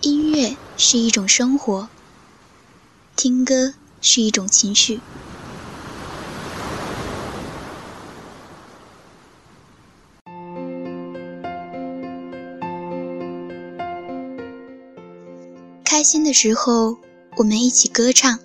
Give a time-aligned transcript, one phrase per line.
[0.00, 1.88] 音乐是一种生活，
[3.16, 5.00] 听歌是一种情绪。
[15.84, 16.96] 开心的时候，
[17.38, 18.38] 我们一起歌唱。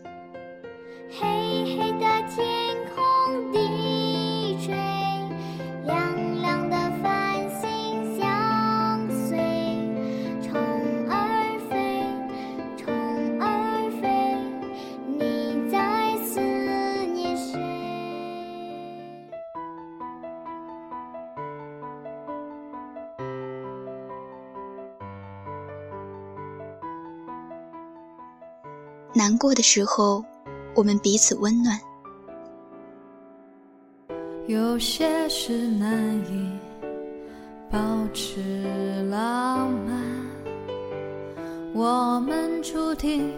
[29.44, 30.24] 过的时候，
[30.74, 31.78] 我们彼此温暖。
[34.48, 36.50] 有些事难以
[37.70, 37.78] 保
[38.14, 40.02] 持浪漫，
[41.74, 43.34] 我们注定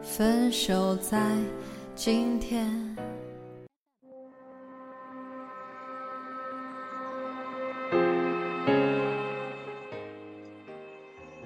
[0.00, 1.20] 分手在
[1.96, 2.96] 今天。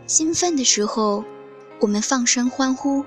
[0.07, 1.25] 兴奋的时候，
[1.81, 3.03] 我们放声欢呼。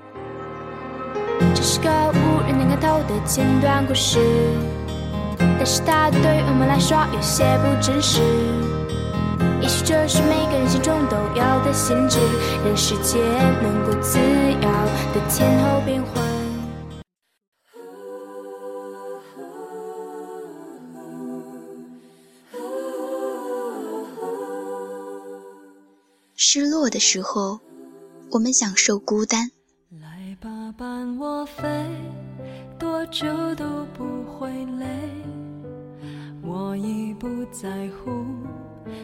[1.56, 4.18] 这是个无人能看透的简短故事，
[5.38, 8.20] 但是它对于我们来说有些不真实。
[9.62, 12.18] 也许这是每个人心中都有的限制，
[12.62, 13.18] 让世界
[13.62, 14.68] 能够自由
[15.14, 16.22] 的前后变换。
[26.36, 27.60] 失落的时候，
[28.32, 29.50] 我们享受孤单。
[30.78, 31.66] 伴我飞，
[32.78, 34.86] 多久都不会累。
[36.42, 38.10] 我已不在乎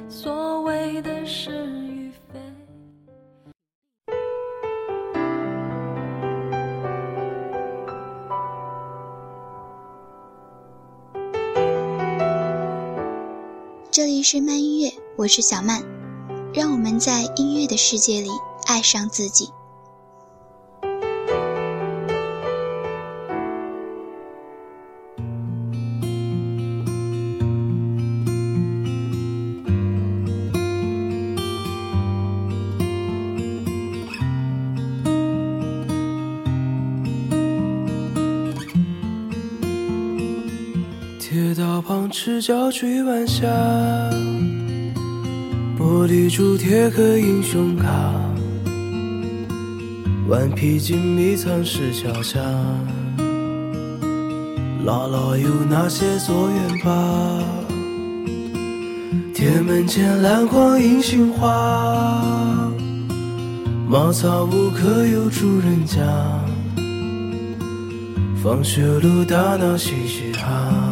[0.07, 2.39] 所谓的是与非。
[13.91, 15.83] 这里是慢音乐，我是小曼，
[16.53, 18.29] 让我们在音乐的世界里
[18.67, 19.49] 爱上自己。
[42.43, 43.47] 赤脚追晚霞，
[45.79, 47.89] 玻璃珠贴个英雄卡，
[50.27, 52.41] 顽皮筋迷藏石桥下，
[54.85, 56.93] 姥姥有那些作业本，
[59.33, 62.73] 铁门前篮筐银杏花，
[63.89, 66.01] 茅草屋可有住人家，
[68.43, 70.92] 放学路打闹嘻嘻哈。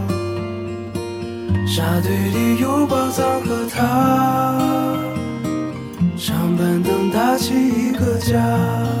[1.73, 4.59] 沙堆里有宝藏和他，
[6.17, 9.00] 长板凳搭起一个家。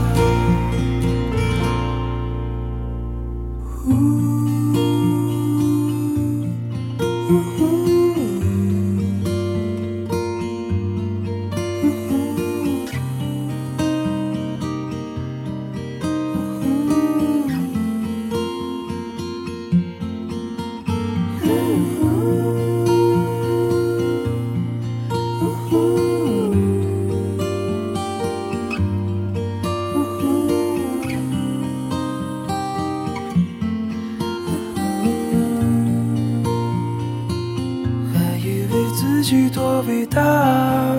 [39.87, 40.95] 伟大，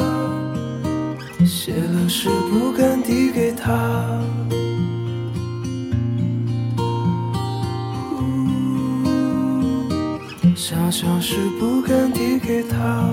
[1.47, 4.21] 写了诗不敢递给他。
[10.57, 13.09] 想想诗不敢递给他。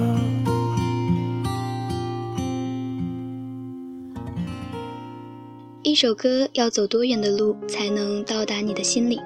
[5.83, 9.19] 一首歌要走多远的路才能到达你的心里？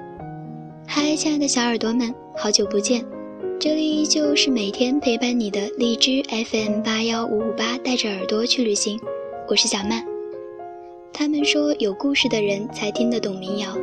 [0.86, 3.04] 嗨，亲爱的小耳朵们，好久不见！
[3.60, 9.00] 这里依旧是每天陪伴你的荔枝 FM 八幺五五八，带着耳朵去旅行。
[9.48, 10.04] 我是小曼。
[11.12, 13.76] 他们说有故事的人才听得懂民谣，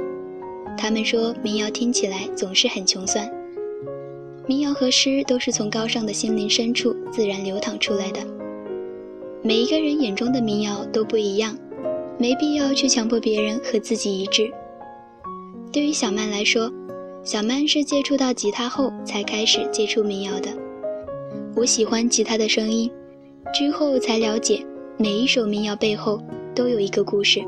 [0.78, 3.30] 他们说民谣听起来总是很穷酸。
[4.48, 8.20] 民谣和诗都是从高尚的心灵深处自然流淌出来的。
[9.42, 11.58] 每一个人眼中的民谣都不一样。
[12.18, 14.52] 没必要去强迫别人和自己一致。
[15.74, 16.72] 对于小曼来说，
[17.24, 20.50] 小曼是接触到吉他后才开始接触民谣的。
[21.56, 22.90] 我喜欢吉他的声音，
[23.54, 24.66] 之后才了解
[24.98, 26.20] 每一首民谣背后
[26.56, 27.40] 都有一个故事。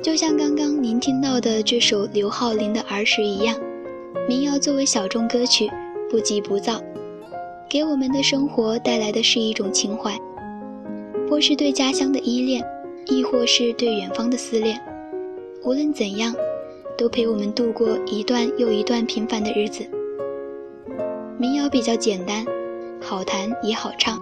[0.00, 3.58] 就像刚刚您听到的这首刘浩霖的《儿时》一样，
[4.28, 5.68] 民谣作为小众歌曲，
[6.08, 6.80] 不急不躁，
[7.68, 10.16] 给我们的生活带来的是一种情怀。
[11.28, 12.64] 或是对家乡的依恋，
[13.06, 14.78] 亦或是对远方的思念，
[15.64, 16.34] 无论怎样，
[16.96, 19.84] 都陪我们度过一段又一段平凡的日子。
[21.38, 22.44] 民谣比较简单，
[23.00, 24.20] 好弹也好唱，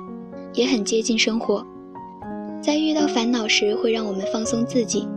[0.55, 1.67] 也很接近生活。
[2.63, 5.09] 在遇到烦恼时，会让我们放松自己；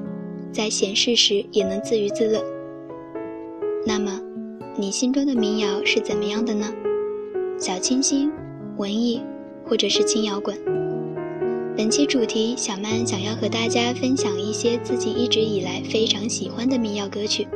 [0.51, 2.43] 在闲适时，也能自娱自乐。
[3.85, 4.19] 那么，
[4.75, 6.73] 你心中的民谣是怎么样的呢？
[7.57, 8.31] 小清新、
[8.77, 9.21] 文艺，
[9.65, 10.57] 或者是轻摇滚？
[11.75, 17.47] 本期主题，小曼想要和大家分享一些自己一直以来非常喜欢的民谣歌曲，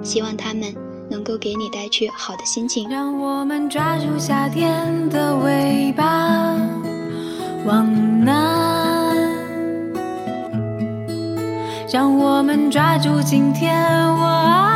[0.00, 0.72] 希望他们
[1.10, 2.88] 能够给你带去好的心情。
[2.88, 6.54] 让我们抓住夏天的尾巴，
[7.66, 8.32] 往南；
[11.92, 13.74] 让我们抓住今天，
[14.18, 14.71] 我爱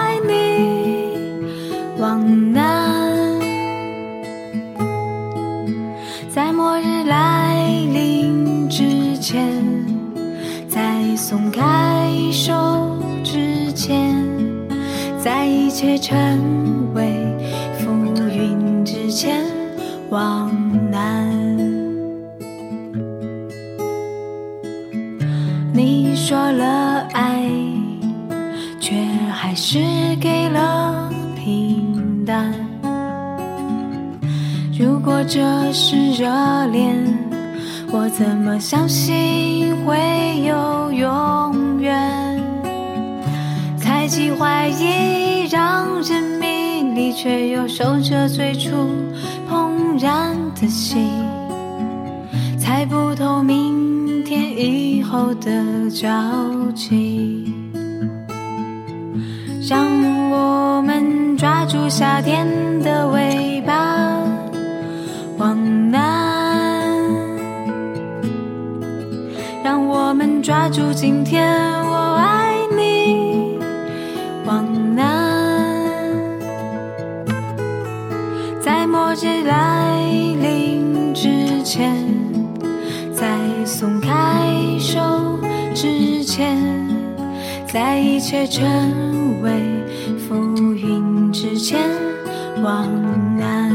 [9.28, 9.44] 前，
[10.68, 14.14] 在松开手之前，
[15.18, 16.14] 在一切成
[16.94, 17.12] 为
[17.76, 17.90] 浮
[18.30, 19.44] 云之前，
[20.10, 20.48] 往
[20.92, 21.26] 南。
[25.72, 27.50] 你说了爱，
[28.78, 28.94] 却
[29.32, 29.80] 还是
[30.20, 32.54] 给了平淡。
[34.78, 35.42] 如果这
[35.72, 36.28] 是热
[36.68, 37.25] 恋，
[37.92, 39.96] 我怎么相信会
[40.44, 42.42] 有永远？
[43.78, 48.70] 猜忌怀疑让人迷离，却又守着最初
[49.50, 51.08] 怦然的心，
[52.58, 56.08] 猜不透明天以后的交
[56.74, 57.52] 集。
[59.68, 59.84] 让
[60.30, 62.46] 我们抓住夏天
[62.82, 63.45] 的尾
[70.66, 71.46] 抓住今天，
[71.84, 73.56] 我爱你。
[74.44, 76.04] 往南，
[78.60, 79.96] 在末日来
[80.42, 82.04] 临之前，
[83.14, 84.10] 在松开
[84.80, 85.38] 手
[85.72, 86.58] 之前，
[87.68, 88.64] 在一切成
[89.42, 89.52] 为
[90.18, 90.34] 浮
[90.74, 91.78] 云之前。
[92.60, 92.88] 往
[93.38, 93.65] 南。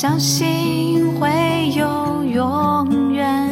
[0.00, 3.46] 相信会有永远？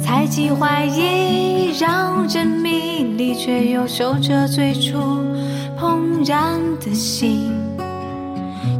[0.00, 4.96] 猜忌怀疑让人迷离，却又守着最初
[5.78, 7.52] 怦然的心，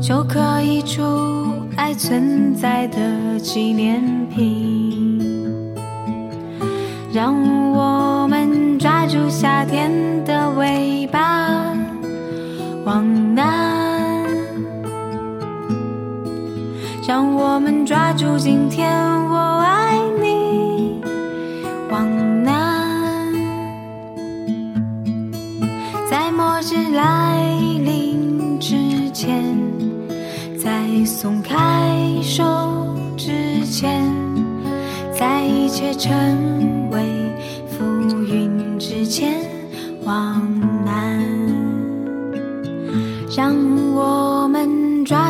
[0.01, 1.03] 就可以出
[1.77, 4.03] 爱存在的纪念
[4.35, 5.21] 品。
[7.13, 7.35] 让
[7.75, 9.93] 我们抓住夏天
[10.25, 11.77] 的尾巴，
[12.87, 13.05] 往
[13.35, 13.86] 南。
[17.07, 18.91] 让我们抓住今天，
[19.29, 21.01] 我爱你，
[21.89, 23.33] 往南。
[26.11, 27.39] 在末日来
[27.85, 28.77] 临之
[29.13, 29.57] 前，
[30.59, 31.55] 在松开
[32.23, 32.43] 手
[33.17, 34.03] 之前，
[35.17, 36.11] 在一切成
[36.91, 37.07] 为
[37.69, 37.85] 浮
[38.25, 39.33] 云之前，
[40.03, 40.43] 往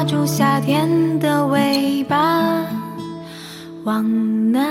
[0.07, 2.65] 住夏天的尾巴，
[3.85, 4.65] 往南。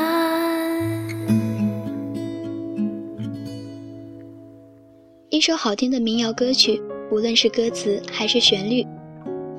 [5.30, 8.88] 一首好听的民谣歌曲，无论是歌词还是旋律，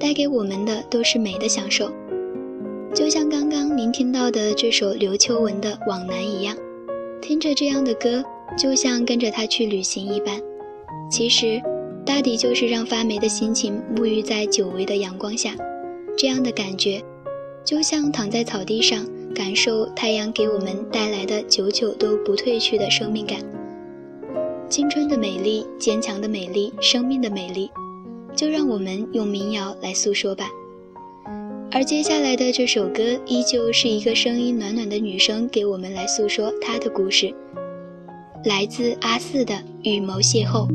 [0.01, 1.93] 带给我们的都是美的享受。
[2.95, 6.57] 就像刚刚您听到的这首刘秋文的《往南》一样，
[7.21, 8.25] 听着这样的歌，
[8.57, 10.41] 就像跟着他去旅行一般。
[11.11, 11.61] 其实，
[12.07, 15.57] 大抵就是让发霉的心情沐浴在久违的阳光下，
[16.17, 17.03] 这样的感觉，
[17.65, 23.41] 就像躺在草地上，感受太阳给我们带来的久久都不褪去的生命感。
[24.71, 27.69] 青春的美丽，坚强的美丽，生命的美丽，
[28.37, 30.49] 就让我们用民谣来诉说吧。
[31.73, 37.35] 而接下来的这首歌，依旧是一个声音暖暖的女生给我们来诉说她的故事，
[38.45, 40.69] 来自阿四的《羽毛邂逅》。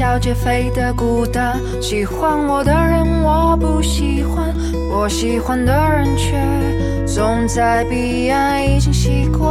[0.00, 1.60] 小姐飞的孤单。
[1.78, 4.50] 喜欢我的人我不喜欢，
[4.90, 6.40] 我喜欢的人却
[7.06, 8.66] 总在彼岸。
[8.66, 9.46] 已经习惯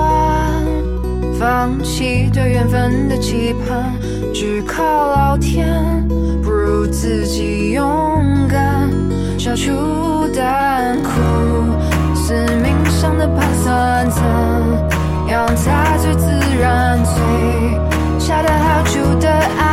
[1.40, 3.94] 放弃对缘分的期盼，
[4.34, 5.68] 只靠老天，
[6.42, 8.90] 不如自己勇敢，
[9.38, 9.72] 消除
[10.36, 11.12] 淡苦。
[12.16, 14.24] 思冥想的盘算怎
[15.28, 16.28] 样才最自
[16.60, 19.69] 然、最恰到好处的安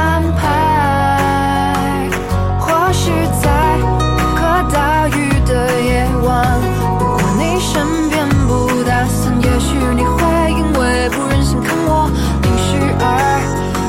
[6.26, 12.10] 如果你身边不打伞，也许你会因为不忍心看我
[12.42, 12.66] 淋湿
[12.98, 13.04] 而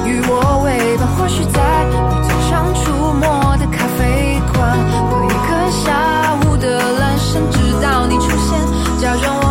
[0.05, 1.07] 与我为伴。
[1.17, 1.57] 或许在
[1.89, 1.93] 你
[2.27, 3.25] 最常出没
[3.57, 4.77] 的咖啡馆，
[5.09, 7.41] 喝一个下午的蓝山。
[7.81, 8.59] 到你出现，
[8.99, 9.46] 假装我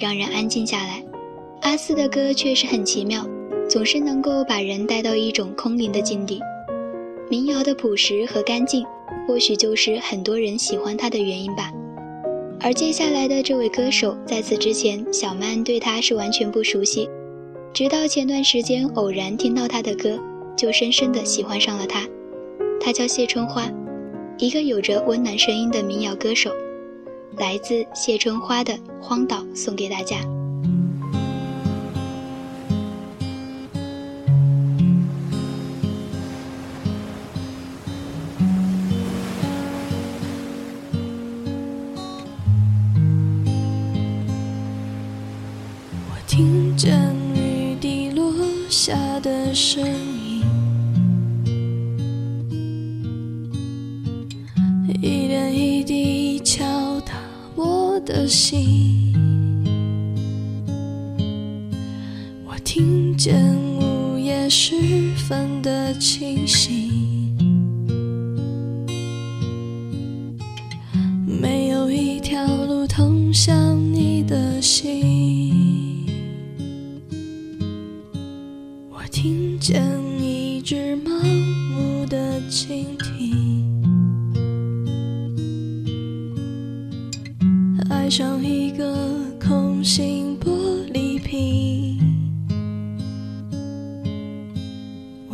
[0.00, 1.02] 让人安静下来。
[1.60, 3.26] 阿四的歌确实很奇妙，
[3.68, 6.40] 总是能够把人带到一种空灵的境地。
[7.30, 8.84] 民谣的朴实和干净，
[9.26, 11.72] 或许就是很多人喜欢他的原因吧。
[12.60, 17.08] 而接下来的这位歌手，在此之前，小曼对他是完全不熟悉，
[17.72, 20.18] 直到前段时间偶然听到他的歌，
[20.56, 22.06] 就深深的喜欢上了他。
[22.80, 23.70] 他叫谢春花。
[24.38, 26.50] 一个有着温暖声音的民谣歌手，
[27.36, 30.41] 来自谢春花的《荒岛》，送给大家。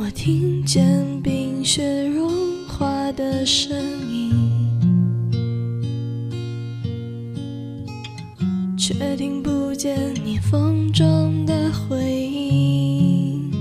[0.09, 3.77] 我听见冰雪融化的声
[4.11, 4.33] 音，
[8.75, 13.53] 却听不见你风中的回音。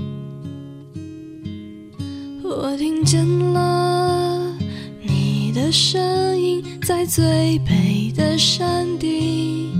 [2.42, 4.56] 我听见了
[5.02, 6.00] 你的声
[6.40, 9.70] 音，在最北的山顶。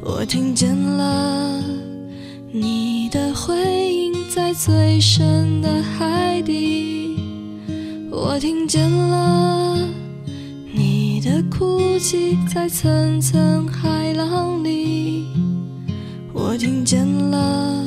[0.00, 1.60] 我听见了，
[4.34, 7.18] 在最深的海底。
[8.10, 9.76] 我听见了
[10.72, 15.26] 你的哭泣，在层层海浪里。
[16.32, 17.84] 我听见了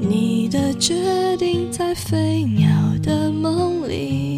[0.00, 2.66] 你的决定，在飞鸟
[3.02, 4.33] 的梦里。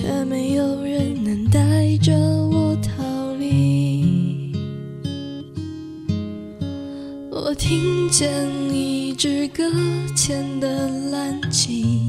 [0.00, 4.50] 却没有人能带着我逃离。
[7.30, 8.30] 我听见
[8.72, 9.62] 一支搁
[10.16, 12.00] 浅的蓝鲸，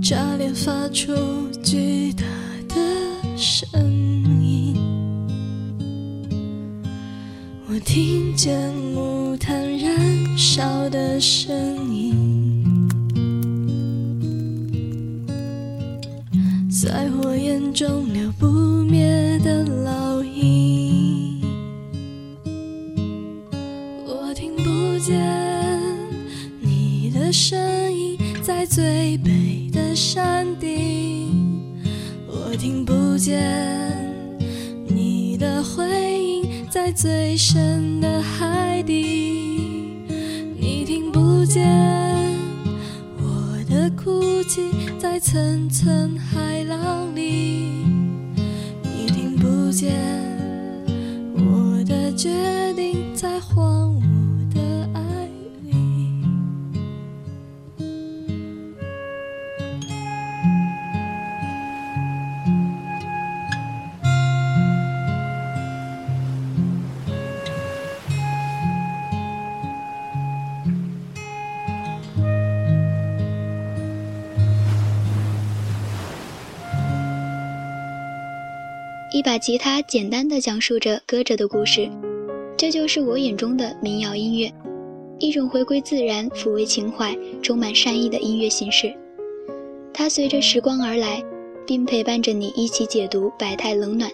[0.00, 1.12] 炸裂发出
[1.60, 2.24] 巨大
[2.68, 2.76] 的
[3.36, 3.68] 声
[4.40, 4.76] 音。
[7.68, 12.07] 我听见木炭燃烧的声音，
[29.98, 31.74] 山顶。
[32.28, 33.42] 我听不见
[34.86, 35.84] 你的回
[36.22, 40.04] 应，在最深的海底。
[40.56, 41.66] 你听不见
[43.16, 47.82] 我的哭泣，在层层海浪里。
[48.84, 49.92] 你听不见
[51.34, 52.30] 我的决
[79.10, 81.88] 一把吉他简单的讲述着歌者的故事，
[82.58, 84.52] 这就是我眼中的民谣音乐，
[85.18, 88.92] 一种回归自然、抚慰情怀、充满善意的音乐形式。
[89.94, 91.24] 它随着时光而来，
[91.66, 94.10] 并陪伴着你一起解读百态冷暖，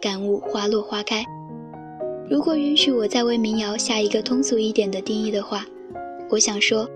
[0.00, 1.24] 感悟花落花开。
[2.30, 5.66] 如果允许我再为民谣下一个通俗一点的定义的话，
[6.30, 6.88] 我想说，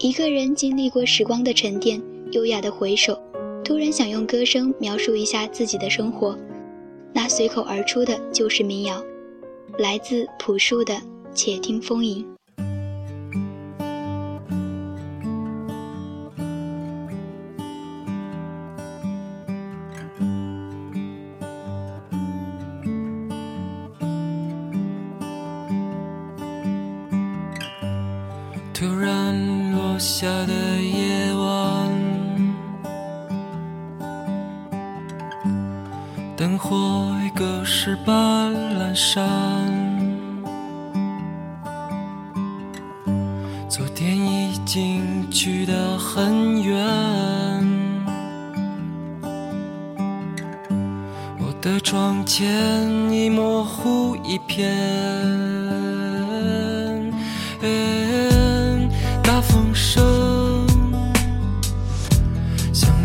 [0.00, 3.16] 一个人经历过时光的沉淀，优雅的回首，
[3.62, 6.36] 突然想用歌声描述一下自己的生活。
[7.16, 9.02] 那随口而出的就是民谣，
[9.78, 10.92] 来自朴树的
[11.34, 12.22] 《且听风吟》。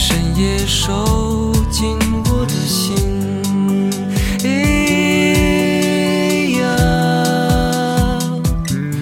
[0.00, 2.94] 深夜收进我的心。
[4.44, 4.46] 哎
[6.60, 6.66] 呀，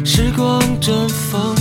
[0.06, 1.54] 时光绽放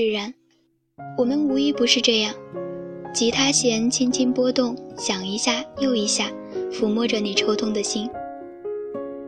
[0.00, 0.32] 释然，
[1.18, 2.34] 我们无一不是这样。
[3.12, 6.32] 吉他弦轻轻拨动，响一下又一下，
[6.72, 8.08] 抚摸着你抽痛的心。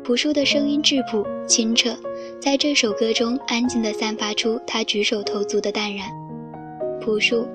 [0.03, 1.95] 朴树的声音质朴清澈，
[2.41, 6.09] 在这首歌中安静地散发出他举手投足的淡然。
[7.03, 7.47] 朴树，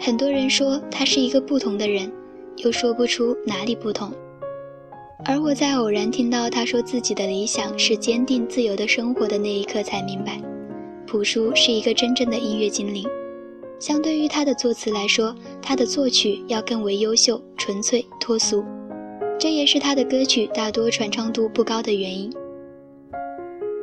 [0.00, 2.10] 很多人说他是一个不同的人，
[2.56, 4.10] 又说不出哪里不同。
[5.26, 10.40] 而我在偶然听到他说自己的理想是坚定自由的生活的那一刻，才明白，
[11.12, 13.06] 朴树是一个真正的音乐精灵。
[13.78, 18.64] 相对于他的作词来说，他的作曲要更为优秀、纯粹、脱俗。
[19.38, 22.32] 这也是他的歌曲大多传唱度不高的原因。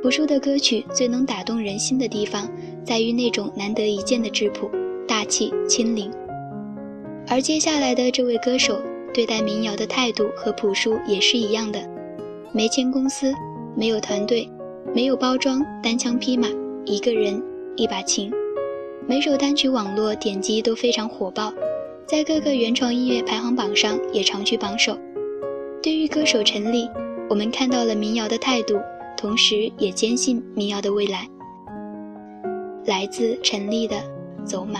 [0.01, 2.49] 朴树的歌曲最能打动人心的地方，
[2.83, 4.67] 在于那种难得一见的质朴、
[5.07, 6.11] 大气、清灵。
[7.27, 8.81] 而接下来的这位歌手
[9.13, 11.79] 对待民谣的态度和朴树也是一样的，
[12.51, 13.31] 没签公司，
[13.75, 14.49] 没有团队，
[14.95, 16.47] 没有包装，单枪匹马，
[16.85, 17.41] 一个人，
[17.75, 18.31] 一把琴，
[19.07, 21.53] 每首单曲网络点击都非常火爆，
[22.05, 24.97] 在各个原创音乐排行榜上也常居榜首。
[25.81, 26.89] 对于歌手陈粒，
[27.29, 28.79] 我们看到了民谣的态度，
[29.17, 31.27] 同时也坚信民谣的未来。
[32.85, 33.95] 来自陈粒的
[34.45, 34.79] 《走马》。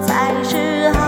[0.00, 1.01] 才是好？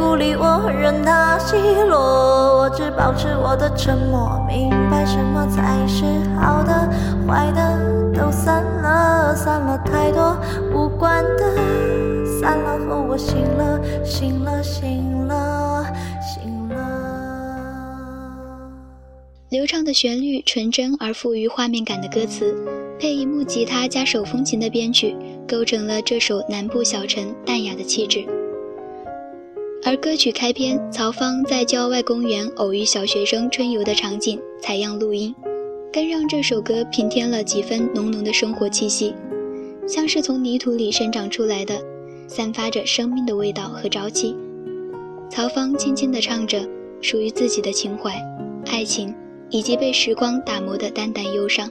[0.00, 1.98] 鼓励我，任它奚落，
[2.60, 6.04] 我只保持我的沉默，明白什么才是
[6.40, 6.72] 好的，
[7.28, 10.34] 坏的都散了，散了太多
[10.72, 11.54] 无关的，
[12.40, 15.84] 散了后我醒了，醒了，醒了，
[16.22, 16.76] 醒了。
[19.50, 22.56] 流畅的旋律，纯真而富于画面感的歌词，
[22.98, 25.14] 配一木吉他加手风琴的编曲，
[25.46, 28.24] 构成了这首南部小城淡雅的气质。
[29.82, 35.34] 而歌曲开篇，曹芳在郊外公园偶遇小学生春游的场景采样录音，
[35.90, 39.14] 更让这首歌平添了几分浓浓的生活气息，
[39.86, 41.80] 像是从泥土里生长出来的，
[42.28, 44.36] 散发着生命的味道和朝气。
[45.30, 46.60] 曹芳轻轻地唱着
[47.00, 48.14] 属于自己的情怀、
[48.66, 49.14] 爱情，
[49.48, 51.70] 以及被时光打磨的淡淡忧伤，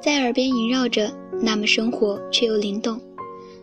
[0.00, 1.10] 在耳边萦绕着，
[1.42, 2.98] 那么生活却又灵动，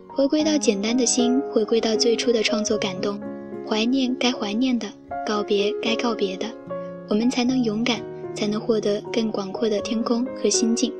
[0.06, 3.18] 回归到简单的心，回归到最初的创作感动。
[3.68, 4.90] 怀念该怀念的，
[5.26, 6.50] 告别该告别的，
[7.06, 8.00] 我们才能勇敢，
[8.34, 10.90] 才能获得更广阔的天空和心境。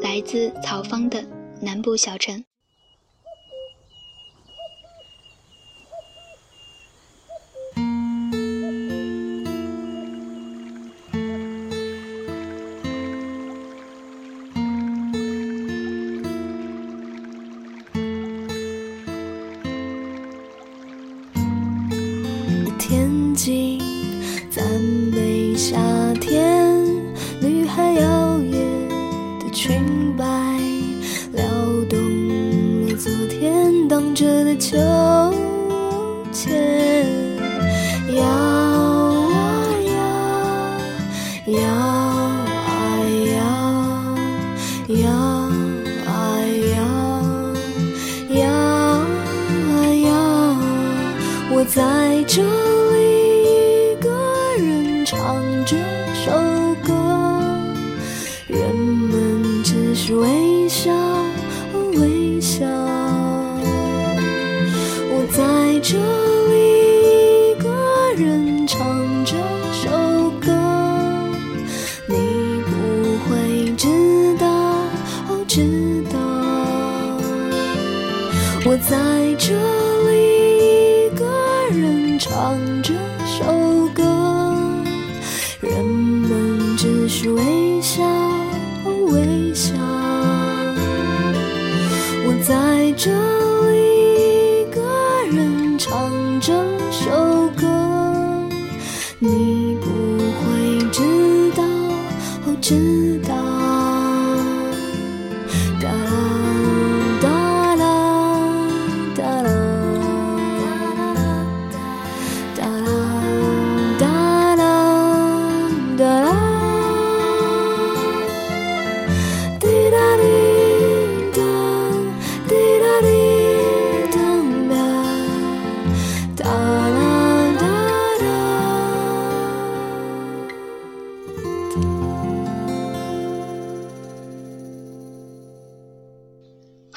[0.00, 1.24] 来自曹芳的
[1.60, 2.44] 南部小城。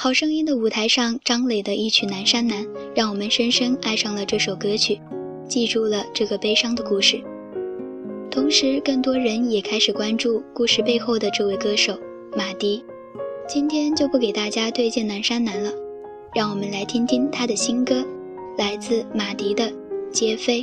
[0.08, 2.64] 好声音的舞台上，张磊的一曲《南山南》
[2.96, 5.02] 让我们深深爱上了这首歌曲，
[5.50, 7.22] 记住了这个悲伤的故事。
[8.32, 12.00] 同时，更多人也开始关注故事背后的这位歌手
[12.38, 12.82] 马迪。
[13.50, 15.74] 今天就不给大家推荐《南山南》了，
[16.34, 18.02] 让我们来听听他的新歌，
[18.58, 19.66] 来自马迪的
[20.10, 20.62] 《皆非》。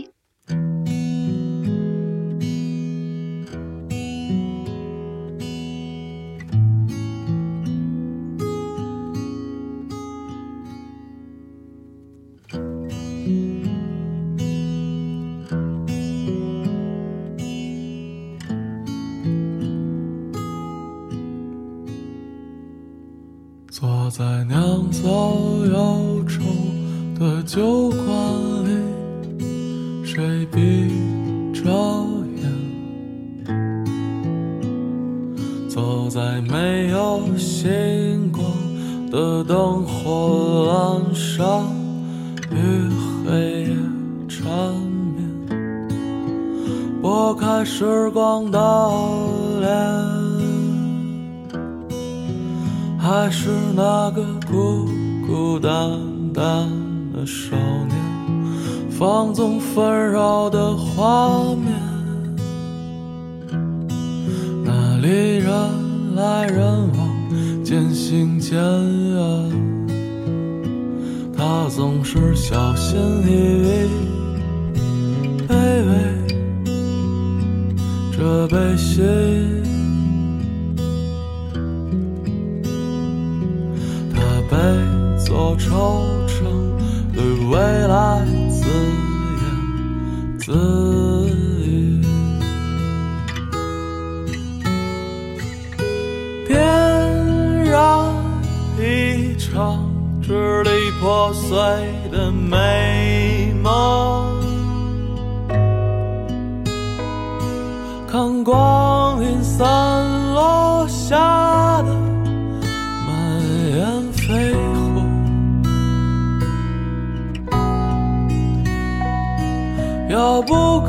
[53.05, 54.89] 还是那个孤
[55.27, 56.01] 孤单
[56.33, 56.67] 单
[57.13, 57.95] 的少年，
[58.91, 61.67] 放纵纷扰的画面。
[64.65, 65.53] 那里人
[66.17, 66.65] 来人
[66.97, 69.53] 往，渐行渐远。
[71.37, 73.29] 他总是小心翼
[73.69, 73.87] 翼，
[75.47, 75.53] 卑
[75.85, 75.93] 微。
[78.17, 79.64] 这悲心。
[85.57, 85.69] 惆
[86.27, 86.43] 怅，
[87.15, 87.53] 对未
[87.89, 88.65] 来自
[89.41, 89.43] 言
[90.39, 90.53] 自
[91.67, 92.03] 语。
[96.47, 96.55] 点
[97.65, 97.73] 燃
[98.79, 99.91] 一场
[100.23, 101.51] 支离破碎
[102.11, 102.94] 的美。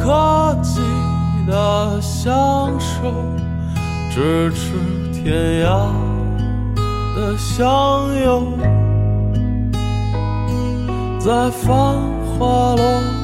[0.06, 0.80] 可及
[1.47, 3.12] 的相守，
[4.12, 4.78] 咫尺
[5.12, 5.89] 天涯
[7.16, 8.56] 的相拥，
[11.20, 11.95] 在繁
[12.38, 13.14] 华落。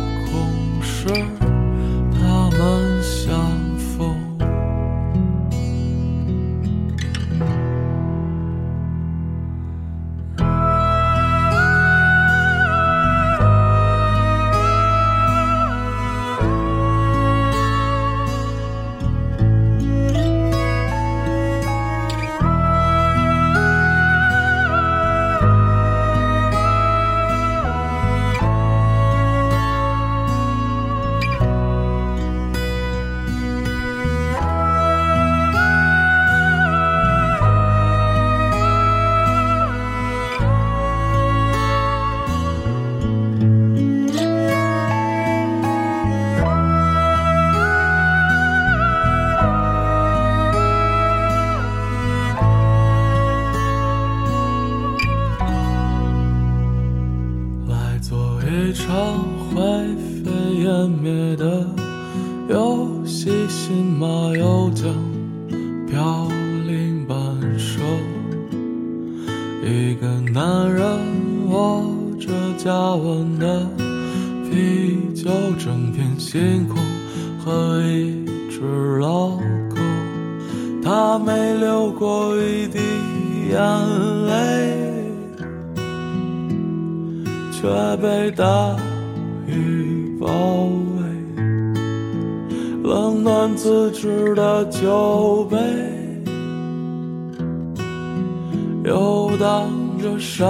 [99.11, 99.69] 游荡
[100.01, 100.47] 着善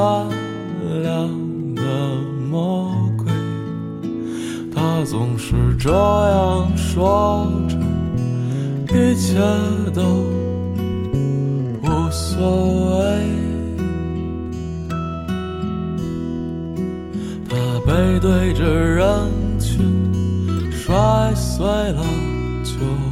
[1.01, 1.27] 良
[1.73, 1.81] 的
[2.47, 3.25] 魔鬼
[4.71, 7.75] 他总是这样说着
[8.95, 9.39] 一切
[9.95, 10.01] 都
[11.81, 13.05] 无所谓。
[17.49, 17.55] 他
[17.87, 19.07] 背对着人
[19.59, 22.03] 群摔碎了
[22.63, 23.10] 酒。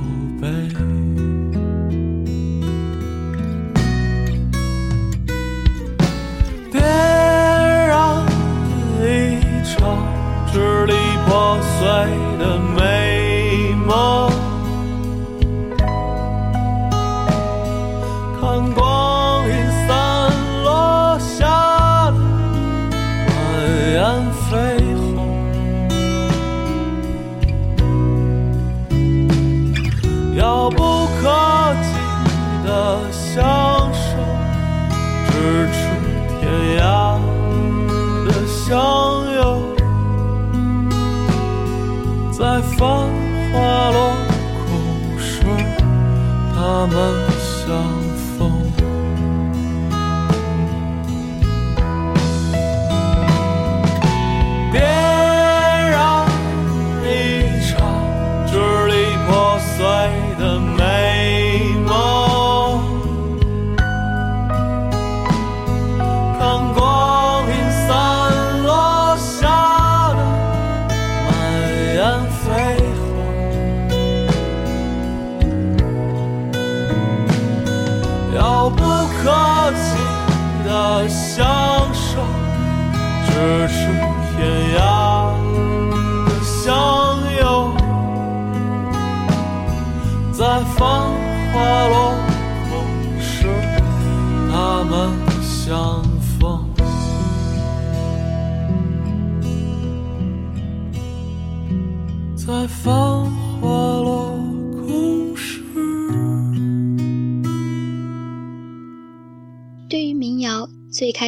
[12.39, 12.98] the man.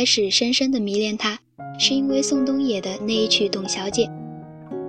[0.01, 1.37] 开始深深的迷恋他，
[1.77, 4.05] 是因为宋冬野的那一曲《董小姐》。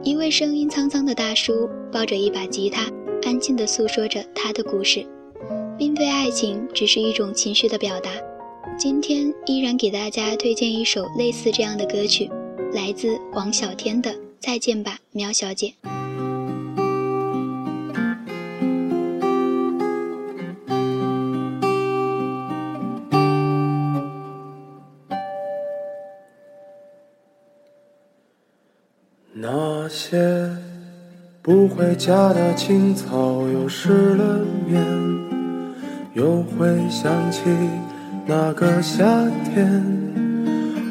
[0.02, 2.90] 一位声音沧桑的大叔抱着一把吉他，
[3.22, 5.06] 安静的诉说着他的故事。
[5.76, 8.10] 并非爱情，只是一种情绪的表达。
[8.78, 12.30] 今天依然给大家推荐一首类似这样的歌曲，
[12.72, 14.10] 来自王晓天的
[14.40, 15.74] 《再见吧喵小姐》。
[29.92, 30.48] 些
[31.42, 34.82] 不回家的青草又湿了面，
[36.14, 37.42] 又会想起。
[38.24, 39.04] 那个夏
[39.44, 39.84] 天，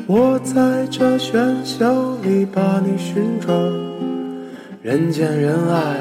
[0.05, 3.51] 我在这喧嚣里把你寻找，
[4.83, 5.97] 人见人爱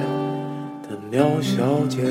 [0.83, 2.03] 的苗小姐。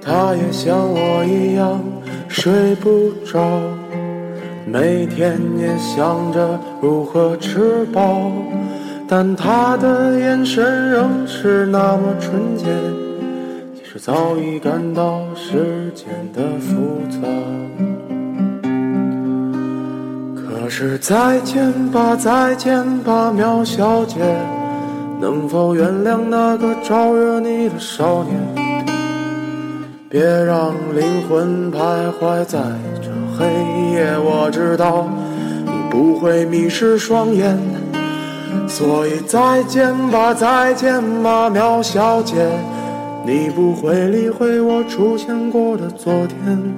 [0.00, 1.82] 她也像我一样
[2.28, 3.60] 睡不着，
[4.68, 8.32] 每天也想着如何吃饱，
[9.06, 12.66] 但她的眼神仍是那么纯洁。
[13.76, 17.18] 其实早已感到世间的复杂，
[20.34, 24.16] 可是再见吧，再见吧，苗小姐，
[25.20, 28.34] 能否原谅那个招惹你的少年？
[30.08, 31.78] 别让灵魂徘
[32.18, 32.58] 徊在
[33.36, 33.46] 黑
[33.92, 34.18] 夜。
[34.18, 35.08] 我知道
[35.64, 37.58] 你不会迷失双眼，
[38.68, 42.34] 所以再见吧，再见吧，苗小姐。
[43.24, 46.74] 你不会理会我出现过的昨天，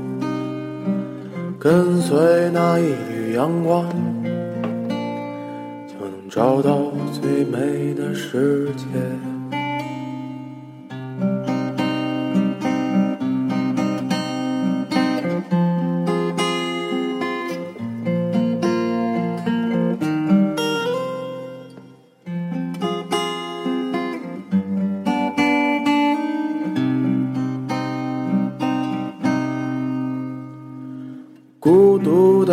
[1.59, 3.85] 跟随那一缕阳光，
[5.87, 6.79] 就能找到
[7.13, 8.85] 最美的世界。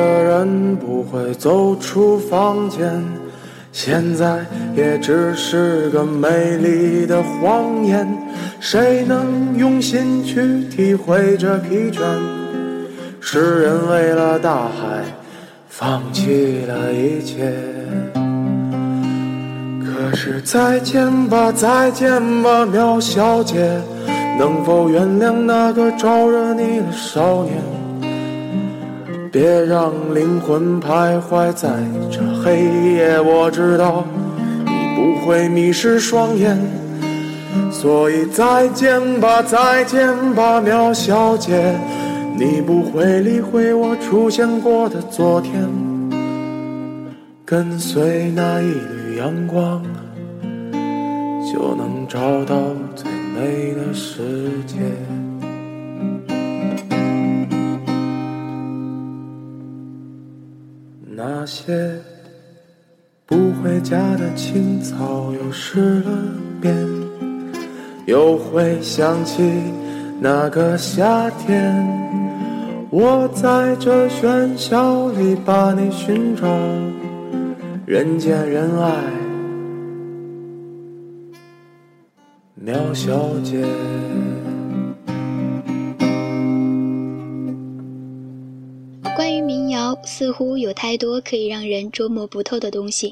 [0.05, 3.03] 的人不会走出房间，
[3.71, 4.45] 现在
[4.75, 8.07] 也只是个美丽的谎言。
[8.59, 12.03] 谁能用心去体会这疲倦？
[13.19, 15.03] 诗人为了大海
[15.67, 17.51] 放弃了一切。
[19.83, 23.81] 可是再见吧，再见吧，苗小姐，
[24.37, 27.55] 能否原谅那个招惹你的少年？
[29.35, 31.69] 别让灵魂徘徊在
[32.09, 32.63] 这黑
[32.93, 34.05] 夜，我知道
[34.65, 36.57] 你不会迷失双眼，
[37.69, 41.75] 所以再见吧，再见吧，苗小姐，
[42.37, 45.67] 你不会理会我出现过的昨天，
[47.43, 49.83] 跟随那一缕阳光，
[51.51, 52.55] 就能找到
[52.95, 54.23] 最美的世
[54.65, 54.77] 界。
[61.27, 61.99] 那些
[63.25, 66.11] 不回家的青草又湿了
[66.61, 66.75] 面，
[68.05, 69.41] 又会想起
[70.19, 71.75] 那个夏天。
[72.91, 76.45] 我在这喧嚣里把你寻找，
[77.87, 78.93] 人见人爱，
[82.53, 83.65] 苗小姐。
[89.75, 93.11] 谣，似乎有太多可以让人捉摸不透的东西。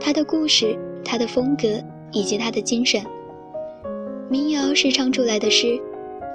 [0.00, 1.68] 它的故事，它的风格，
[2.10, 3.00] 以及它的精神。
[4.28, 5.80] 民谣是唱出来的诗，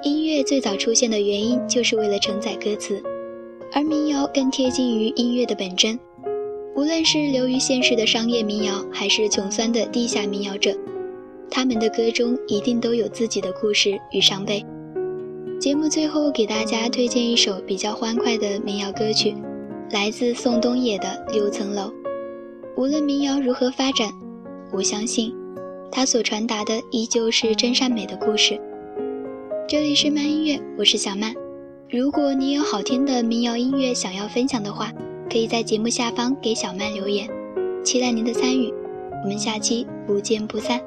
[0.03, 3.03] 音乐最早出现的原因就是为了承载歌词，
[3.73, 5.99] 而民谣更贴近于音乐的本真。
[6.73, 10.73] 无论是流于现实的商业民谣，还是穷酸的地下民谣者，
[11.51, 14.65] 他们的歌中一定都有自己的故事与伤悲。
[15.59, 19.33] 节目最后给大家推荐一首比较欢快的民谣歌曲，
[19.91, 21.83] 来自宋冬野的《六层楼》。
[22.75, 24.11] 无论民谣如何发展，
[24.71, 25.33] 我相信，
[25.91, 28.59] 它所传达的依旧是真善美的故事。
[29.67, 31.33] 这里是慢音乐，我是小曼。
[31.89, 34.91] 如果你有好听的民谣音乐想要分享的话，
[35.31, 37.27] 可以在节目下方给小曼留言，
[37.83, 38.71] 期待您的参与。
[39.23, 40.79] 我们下期不见不散。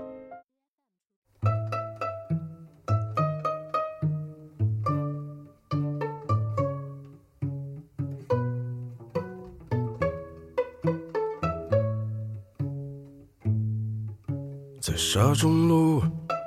[14.98, 16.02] 沙中路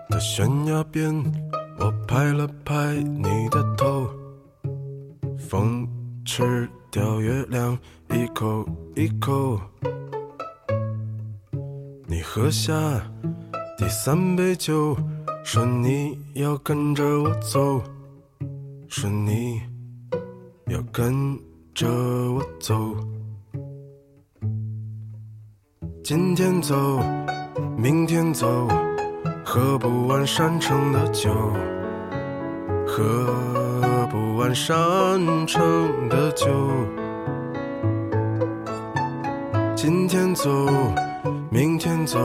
[0.09, 1.15] 的悬崖边，
[1.79, 4.09] 我拍了拍你的头，
[5.39, 5.87] 风
[6.25, 7.79] 吃掉月亮，
[8.09, 9.57] 一口一口。
[12.05, 12.73] 你喝下
[13.77, 14.97] 第三杯酒，
[15.45, 17.81] 说你要跟着我走，
[18.89, 19.61] 说你
[20.67, 21.39] 要跟
[21.73, 22.97] 着我走。
[26.03, 26.99] 今天走，
[27.77, 28.67] 明天走，
[29.43, 31.31] 喝不完山城的酒，
[32.87, 33.27] 喝
[34.09, 34.75] 不完山
[35.47, 35.61] 城
[36.09, 36.47] 的酒。
[39.75, 40.49] 今天走，
[41.49, 42.19] 明天走，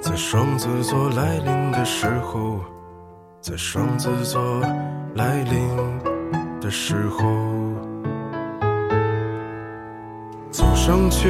[0.00, 2.60] 在双子座来临的时候，
[3.40, 4.40] 在双子座
[5.14, 5.60] 来临
[6.60, 7.26] 的时候。
[10.50, 11.28] 走上去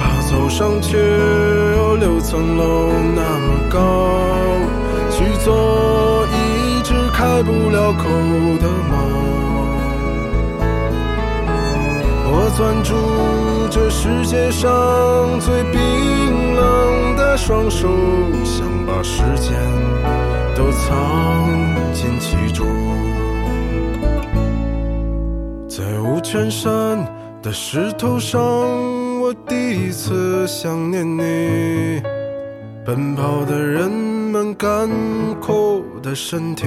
[0.00, 0.96] 吧，走上去，
[1.96, 3.78] 六层楼那么高，
[5.10, 8.04] 去做一只开不了口
[8.60, 8.92] 的猫。
[12.30, 12.94] 我攥住
[13.70, 17.88] 这世界上最冰冷的双手，
[18.44, 19.52] 想把时间
[20.54, 20.86] 都藏
[21.92, 22.66] 进其中，
[25.68, 26.98] 在五泉山。
[27.40, 28.40] 的石头上，
[30.08, 32.02] 次想念你。
[32.82, 34.88] 奔跑的人们，干
[35.38, 36.64] 枯的身体。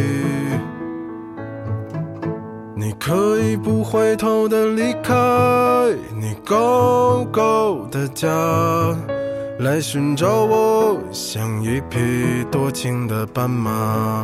[2.75, 5.13] 你可以不回头的离开
[6.15, 8.29] 你高高的家，
[9.57, 14.23] 来寻找我，像一匹多情的斑马。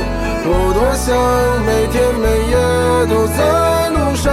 [0.43, 1.13] 我多想
[1.65, 2.55] 每天每夜
[3.07, 3.39] 都在
[3.89, 4.25] 路上。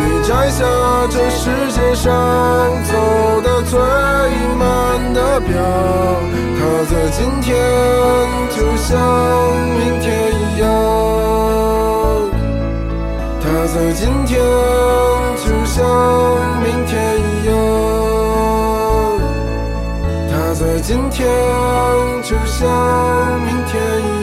[0.00, 0.64] 你摘下
[1.08, 2.12] 这世界上
[2.84, 2.90] 走
[3.42, 3.78] 的最
[4.58, 4.60] 慢
[5.14, 5.52] 的表，
[6.58, 7.54] 它在今天
[8.50, 8.98] 就像
[9.76, 10.64] 明天一样。
[13.40, 14.34] 它在今天
[15.36, 15.76] 就像
[16.62, 16.84] 明
[20.86, 21.26] 今天，
[22.22, 24.15] 就像明天一样。